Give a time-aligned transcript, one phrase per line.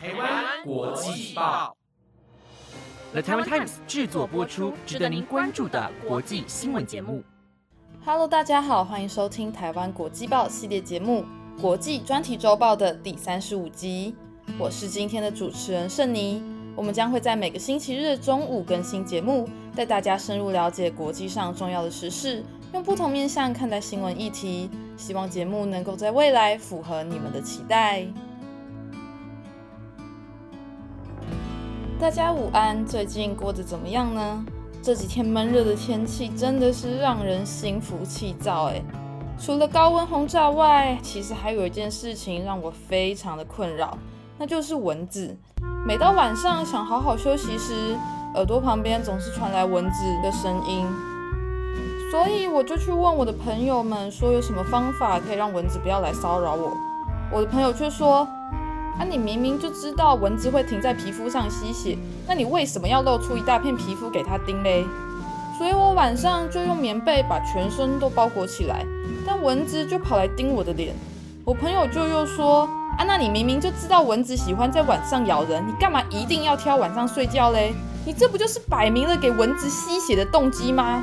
[0.00, 1.76] 台湾国际报
[3.10, 7.20] ，The Taiwan Times 制作播出，值得您关注的国际新闻节目。
[8.04, 11.24] Hello，大家好，欢迎收听台湾国际报系列节目
[11.60, 14.14] 《国际专题周报》的第三十五集。
[14.56, 16.40] 我是今天的主持人盛妮，
[16.76, 24.70] 我们将会在每个星期日中午更新节目，带大家深入了解国际上重要的时事，用不同面向看待新闻议题。
[24.96, 28.06] 希望节目能够在未来符合你们的期待。
[32.00, 34.44] 大家午安，最近过得怎么样呢？
[34.80, 38.80] 这几天闷热的天气真的是让人心浮气躁哎。
[39.36, 43.98] 除了高温轰炸外，其实还有一件事情让我非常的困扰，
[44.38, 45.36] 那就是蚊子。
[45.84, 47.96] 每到晚上想好好休息时，
[48.36, 50.86] 耳朵旁边总是传来蚊子的声音。
[52.12, 56.76] 所以我就去问我的朋友们，说有什么方法可以让蚊子不要来骚扰我。
[57.32, 58.26] 我的朋友却说
[58.98, 64.84] ：“啊，你明明就知道蚊子会停在皮肤上吸血，那你为什么要露出一大片皮肤给它叮嘞？”
[65.56, 68.84] 所以我晚上就用棉被把全身都包裹起来，
[69.26, 70.94] 但蚊子就跑来叮我的脸。
[71.44, 77.72] 我朋友就又说：“啊，那你明明就知道蚊子喜欢在晚上咬人，你干嘛一定要挑晚上睡觉嘞？
[78.06, 81.02] 你这不就是摆明了给蚊子吸血的动机吗？”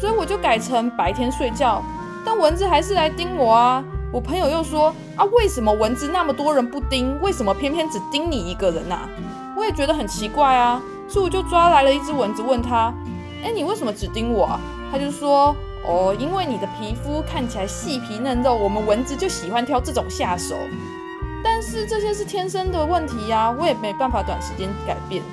[0.00, 1.82] 所以我就改成白天睡觉，
[2.24, 3.82] 但蚊子还是来叮我啊！
[4.14, 9.08] 我朋友又说啊，为什么蚊子那么多人不叮，为什么偏偏只叮你一个人呐？
[9.56, 12.94] 我也觉得很奇怪啊，所以我就抓来了一只蚊子，问他，
[13.42, 14.44] 哎，你为什么只叮我？
[14.44, 14.60] 啊？
[14.92, 20.54] 他就说，哦，因为你的皮肤看起来细皮嫩肉，我们蚊子就喜欢挑这种下手。
[21.42, 25.24] 但是这些是天生的问题呀，我也没办法短时间改变。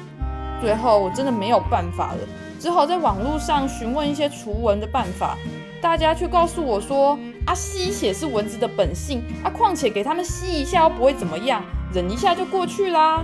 [0.59, 2.19] 最后我真的没有办法了。
[2.59, 5.37] 只好在网络上询问一些除蚊的办法，
[5.79, 7.17] 大家却告诉我说
[7.51, 11.61] ：“啊，吸血是蚊子的本性啊，况且给他们吸一下又不会怎么样，
[11.93, 13.21] 忍一下就过去啦。”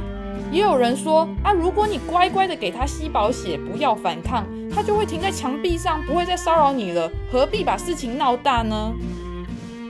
[0.51, 8.91] 也有人说：“啊，如果你乖乖的给他吸饱血，不要反抗，他就会停在墙壁上，不会再骚扰你了，何必把事情闹大呢？”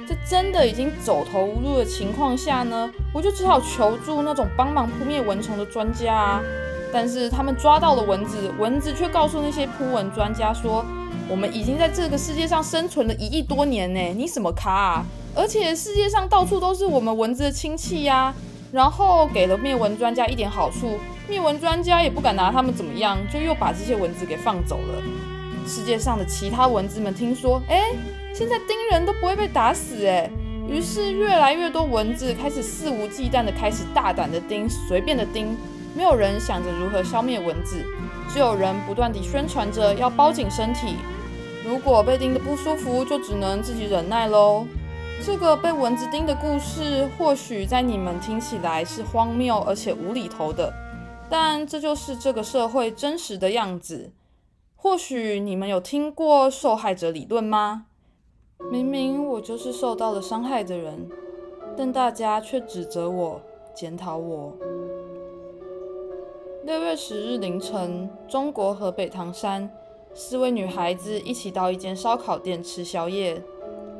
[0.08, 6.42] 在真的已经走投无路的情况下呢，我就只好求助那种帮忙扑灭蚊虫的专家啊。
[6.94, 10.86] 但是他们抓到了蚊子，蚊子却告诉那些扑蚊专家说
[11.30, 15.06] ：“我们已经在这个世界上生存了一亿多年呢，你什么咖啊？
[15.36, 18.34] 而且世界上到处都是我们蚊子的亲戚呀。”
[18.70, 21.00] 然后给了灭蚊专家一点好处，
[21.30, 25.02] 灭蚊专家也不敢拿他们怎么样，就又把这些蚊子给放走了。
[25.66, 27.94] 世界上的其他蚊子们听说，哎，
[28.34, 30.30] 现在叮人都不会被打死，哎，
[30.68, 35.56] 于是越来越多蚊子开始肆无忌惮的开始大胆的叮，随便的叮。
[35.96, 37.86] 没有人想着如何消灭蚊子，
[38.32, 40.98] 只有人不断地宣传着要包紧身体。
[41.68, 44.66] 如果被叮得不舒服，就只能自己忍耐喽。
[45.22, 50.74] 这个被蚊子叮的故事，或许在你们听起来是荒谬而且无厘头的，
[51.30, 54.14] 但这就是这个社会真实的样子。
[54.78, 57.88] 或许你们有听过受害者理论吗？
[58.72, 61.10] 明明我就是受到了伤害的人，
[61.76, 63.42] 但大家却指责我、
[63.76, 64.54] 检讨我。
[66.64, 69.70] 六月十日凌晨，中国河北唐山，
[70.20, 73.40] 四位女孩子一起到一间烧烤店吃宵夜。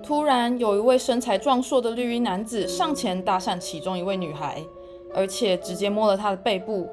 [0.02, 4.66] 突然，有一位身材壮硕的绿衣男子上前搭讪其中一位女孩，
[5.14, 6.90] 而且直接摸了她的背部。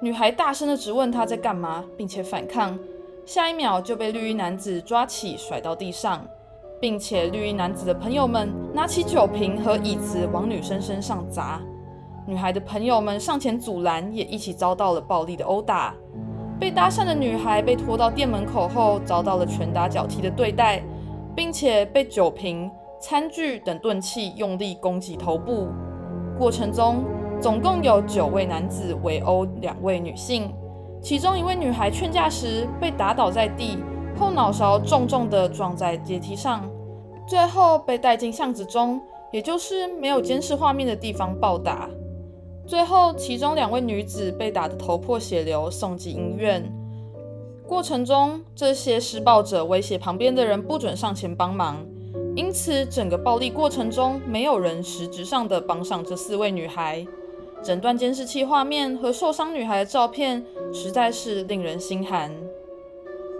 [0.00, 2.78] 女孩大声的质问他在干嘛，并且反抗。
[3.26, 6.24] 下一秒就被绿衣男子抓起甩到地上，
[6.80, 11.60] 并且绿衣男子的朋友们拿起酒瓶和椅子往女生身上砸。
[12.24, 15.92] 女孩的朋友们上前阻拦，也一起遭到了暴力的殴打。
[16.60, 20.82] 被搭讪的女孩被拖到店门口后，遭到了拳打脚踢的对待，
[21.34, 25.68] 并且被酒瓶、餐具等钝器用力攻击头部。
[26.38, 27.02] 过程中，
[27.40, 30.54] 总共有九位男子围殴两位女性，
[31.00, 33.78] 其中一位女孩劝架时被打倒在地，
[34.18, 36.68] 后脑勺重重地撞在阶梯上，
[37.26, 39.00] 最后被带进巷子中，
[39.32, 41.88] 也就是没有监视画面的地方暴打。
[42.70, 46.72] 最后，其中两位女子被打得头破血流，送进医院。
[47.66, 51.84] 过程中，这些施暴者威胁旁边的人不准上前帮忙，
[52.36, 57.04] 因此整个暴力过程中，没有人实质上的帮上这四位女孩。
[57.60, 62.32] 整段监视器画面和受伤女孩的照片，实在是令人心寒。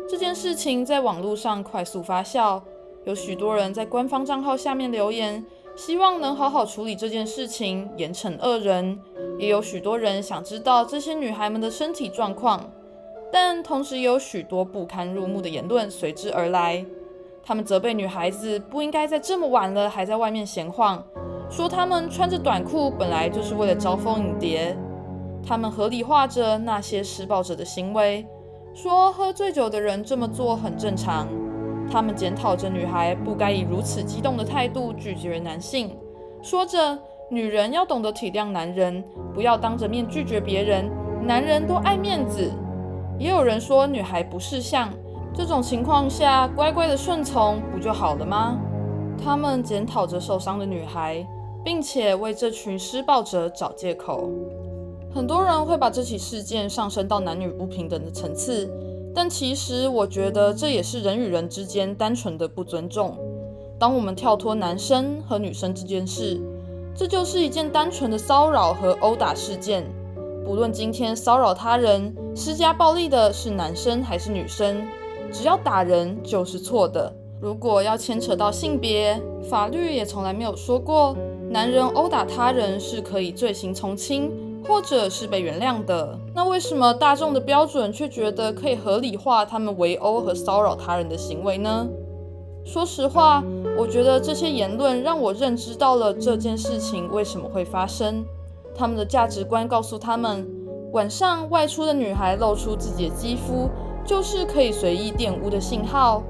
[0.09, 2.61] 这件事情在网络上快速发酵，
[3.05, 5.47] 有许多人在官方账号下面留言。
[5.77, 8.99] 希望能好好处理这件事情，严惩恶人。
[9.41, 12.71] 也有许多人想知道这些女孩们的身体状况，
[13.33, 16.85] 但同时也有许多不堪入目的言论随之而来。
[17.43, 21.03] 他们责备女孩子不应该在这么晚了还在外面闲晃，
[21.49, 24.77] 说他们穿着短裤本来就是为了招蜂引蝶。
[25.43, 28.27] 他们合理化着那些施暴者的行为，
[28.75, 31.27] 说喝醉酒的人这么做很正常。
[31.91, 35.97] 他们检讨着女孩不该以如此激动的态度拒绝男性，
[36.43, 36.99] 说着
[37.33, 40.91] 女人要懂得体谅男人，不要当着面拒绝别人。
[41.25, 42.51] 男人都爱面子。
[43.21, 44.91] 也有人说女孩不识相，
[45.33, 48.59] 这种情况下乖乖的顺从不就好了吗？
[49.23, 51.25] 他们检讨着受伤的女孩，
[51.63, 54.29] 并且为这群施暴者找借口。
[55.15, 58.69] 很多人会把这起事件上升到男女不平等的层次，
[59.15, 63.17] 但其实我觉得这也是人与人之间单纯的不尊重。
[63.79, 66.41] 当我们跳脱男生和女生这件事，
[66.95, 69.85] 这就是一件单纯的骚扰和殴打事件。
[70.45, 74.87] 不论今天骚扰他人、施加暴力的是男生还是女生，
[75.33, 77.13] 只要打人就是错的。
[77.41, 81.17] 如果要牵扯到性别，法律也从来没有说过
[81.51, 84.31] 男人殴打他人是可以罪行从轻。
[84.69, 91.89] 或者是被原谅的，那为什么大众的标准却觉得可以合理化他们围殴和骚扰他人的行为呢？
[92.65, 93.43] 说实话，
[93.77, 98.25] 我觉得这些言论让我认知到了这件事情为什么会发生。
[98.75, 100.47] 他们的价值观告诉他们，
[100.93, 103.69] 晚上外出的女孩露出自己的肌肤
[104.05, 106.23] 就是可以随意玷污的信号，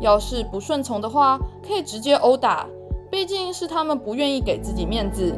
[0.00, 2.66] 要是不顺从的话，可以直接殴打，
[3.10, 5.34] 毕竟是他们不愿意给自己面子。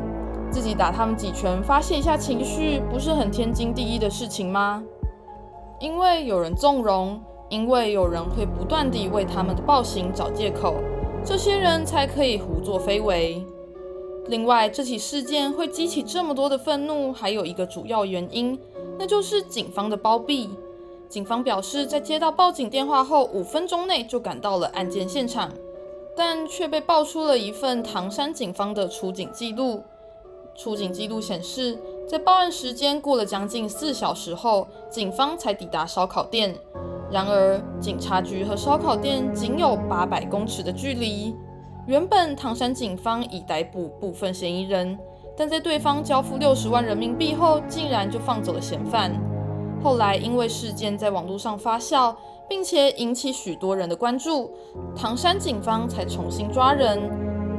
[0.50, 4.82] 自己打他们几拳，发泄一下情绪，不是很天经地义的事情吗？
[5.78, 10.74] 因为有人纵容，因为有人会不断地为他们的暴行找借口，
[11.24, 13.44] 这些人才可以胡作非为。
[14.26, 18.58] 另外，这起事件会激起这么多的愤怒，还有一个主要原因，
[18.98, 20.50] 那就是警方的包庇。
[21.08, 25.50] 警方表示，在接到报警电话后，五分钟内就赶到了案件现场，
[26.14, 29.82] 但却被爆出了一份唐山警方的出警记录。
[30.54, 36.54] 出警记录显示，在报案时间过了将近四小时后，警方才抵达烧烤店。
[37.10, 41.34] 然而，警察局和烧烤店仅有八百公尺的距离。
[41.86, 44.98] 原本唐山警方已逮捕部分嫌疑人，
[45.34, 49.10] 但在对方交付六十万人民币后，竟然就放走了嫌犯。
[49.82, 52.14] 后来，因为事件在网络上发酵，
[52.46, 54.50] 并且引起许多人的关注，
[54.94, 57.00] 唐山警方才重新抓人。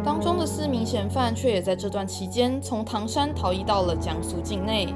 [0.03, 4.93] 当中的四名嫌犯却也在这段期间从唐山逃逸到了江苏境内。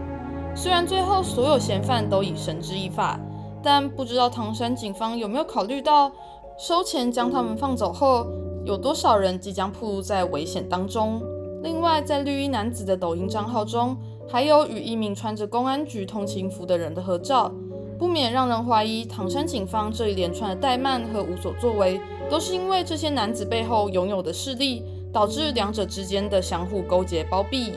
[0.56, 3.19] 虽然最后所有嫌犯都已绳之以法，
[3.63, 6.12] 但不知道唐山警方有没有考虑到，
[6.57, 8.27] 收钱将他们放走后，
[8.65, 11.21] 有多少人即将暴露在危险当中？
[11.63, 17.51] 另外，在绿衣男子的抖音账号中，还有与一名穿着公安局通勤服的人的合照，
[17.98, 22.00] 不免让人怀疑唐山警方这一连串的怠慢和无所作为，
[22.30, 24.83] 都是因为这些男子背后拥有的势力。
[25.13, 27.74] 导致两者之间的相互勾结包庇，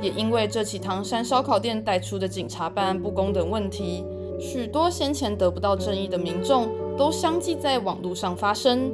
[0.00, 4.02] 也因为这起唐山烧烤店带出的警察办案不公等问题，
[4.42, 6.68] 许多先前得不到正义的民众
[6.98, 8.90] 都相继在网络上发声。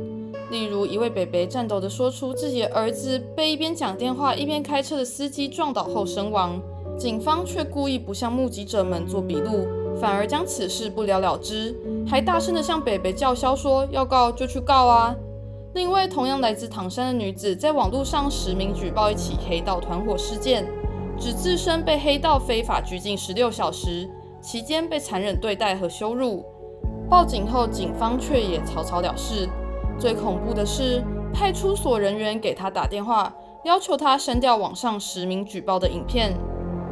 [0.51, 6.61] 例如，一位北北颤抖地说出自己的儿子被一边讲电话一边开车的司机撞倒后身亡，
[6.99, 9.67] 警方却故意不向目击者们做笔录，
[9.99, 11.75] 反而将此事不了了之，
[12.07, 15.17] 还大声地向北北叫嚣说：“要告就去告啊！”
[15.75, 20.67] 另一位同样来自唐山的女子，在网络上实名举报一起黑道团伙事件，
[21.19, 24.09] 指自身被黑道非法拘禁十六小时，
[24.49, 26.43] 期间被残忍对待和羞辱。
[27.07, 29.47] 报警后，警方却也草草了事。
[29.99, 33.31] 最恐怖的是，派出所人员给他打电话，
[33.67, 36.35] 要求他删掉网上实名举报的影片。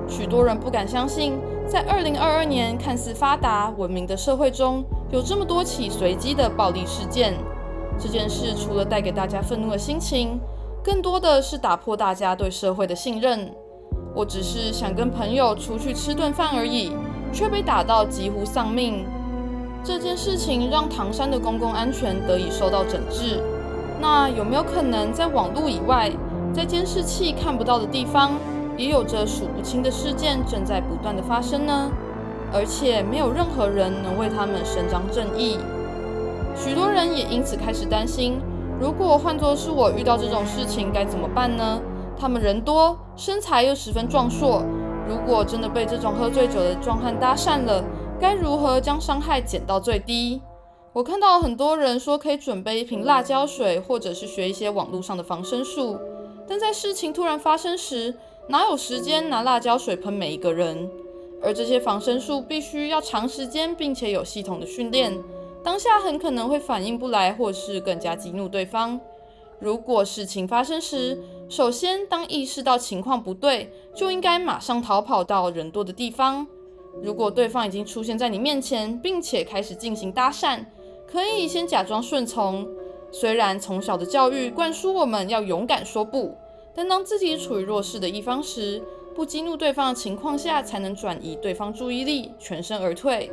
[0.06, 7.32] 许多人不敢相信，在二零二二年看似发达文明的社会中，有这么多起随机的暴力事件。
[7.98, 10.38] 这件事除了带给大家愤怒的心情，
[10.84, 13.50] 更多的是打破大家对社会的信任。
[14.14, 16.92] 我只是想跟朋友出去吃顿饭而已，
[17.32, 19.04] 却被打到几乎丧命。
[19.84, 23.40] 这件事情让唐山的公共安全得以受到整治。
[24.00, 26.10] 那有没有可能在网络以外，
[26.52, 28.32] 在监视器看不到的地方，
[28.76, 31.90] 也有着数不清的事件正在不断的发生呢？
[32.52, 35.58] 而且没有任何人能为他们伸张正义。
[36.54, 38.40] 许多人也因此开始担心，
[38.80, 41.80] 如果换作是我遇到这种事情该怎么办呢？
[42.18, 44.62] 他们人多，身材又十分壮硕，
[45.08, 47.84] 如果真的被这种喝醉酒的壮汉搭讪了，
[48.20, 50.40] 该如何将伤害减到最低？
[50.92, 55.98] 我看到很多人说可以准备一瓶辣椒水，或者是学一些网络上的防身术，
[56.48, 58.14] 但在事情突然发生时，
[58.48, 60.90] 哪有时间拿辣椒水喷每一个人？
[61.42, 65.16] 而这些防身术必须要长时间并且有系统的训练。
[65.62, 68.98] 当下很可能会反应不来，或是更加激怒对方。
[69.58, 76.46] 如果事情发生时，首先，当意识到情况不对，就应该马上逃跑到人多的地方。
[77.02, 80.64] 如果对方已经出现在你面前，并且开始进行搭讪，
[81.06, 82.68] 可以先假装顺从。
[83.12, 86.34] 虽然从小的教育灌输我们要勇敢说不，
[86.74, 88.82] 但当自己处于弱势的一方时，
[89.14, 93.30] 不激怒对方的情况下，才能转移对方注意力，全身而退。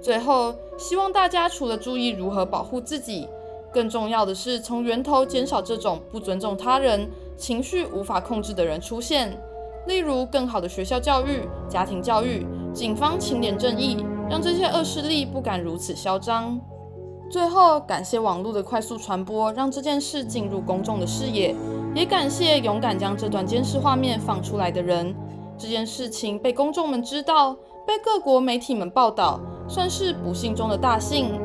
[0.00, 3.26] 最后，希望大家除了注意如何保护自己，
[3.72, 9.40] 更重要的是从源头减少这种不尊重他人、情绪无法控制的人出现。
[9.86, 16.60] 例如，更好的学校教育、家庭教育、警方清廉正义，让这些恶势力不敢如此嚣张。
[17.30, 21.54] 最后，感谢网络的快速传播，让这件事进入公众的视野，
[21.94, 25.14] 也感谢勇敢将这段监视画面放出来的人。
[25.56, 27.54] 这件事情被公众们知道，
[27.86, 29.40] 被各国媒体们报道。
[29.68, 31.40] 算是不幸中的大幸，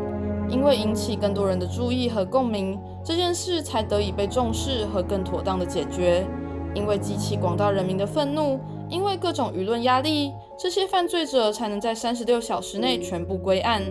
[0.50, 6.26] 因为引起更多人的注意和共鸣，这件事才得以被重视和更妥当的解决。
[6.74, 8.60] 因为激起广大人民的愤怒，
[8.90, 13.82] 因为各种舆论压力，这些犯罪者才能在三十六小时内全部归案。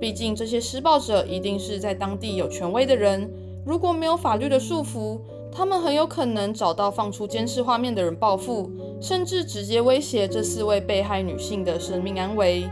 [0.00, 3.30] 毕竟这些施暴者一定是在当地有权威的人，
[3.64, 5.20] 如果没有法律的束缚，
[5.52, 12.68] 他们很有可能找到放出监视画面的人报复，甚至直接威胁这四位被害女性的生命安危。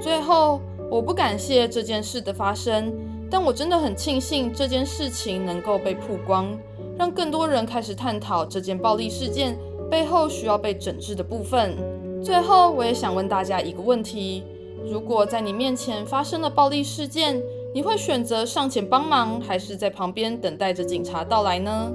[0.00, 2.92] 最后，我不感谢这件事的发生，
[3.30, 6.56] 但我真的很庆幸这件事情能够被曝光，
[6.96, 9.58] 让更多人开始探讨这件暴力事件
[9.90, 11.76] 背后需要被整治的部分。
[12.22, 14.44] 最后，我也想问大家一个问题：
[14.90, 17.42] 如果在你面前发生了暴力事件，
[17.74, 21.92] 你会选择上前帮忙，还是在旁边等待着警察到来呢？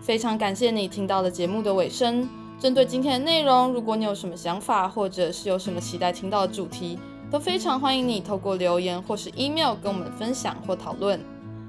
[0.00, 2.28] 非常感谢你听到了节目的尾声。
[2.58, 6.98] 针对今天的内容，如果你有什么想法，或者是有什么期待听到的主题，
[7.30, 11.20] 都非常欢迎你透过留言或是 email 跟我们分享或讨论。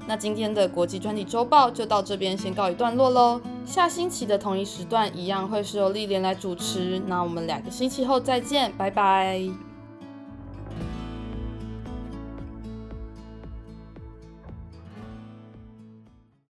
[0.08, 3.40] 那今天的国际专题周报就到这边先告一段落喽。
[3.66, 7.00] 下星期的同一时段一样会是由丽莲来主持。
[7.06, 9.69] 那我们两个星期后再见，拜拜。